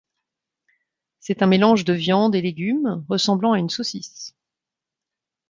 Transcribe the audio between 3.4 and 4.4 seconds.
à une saucisse.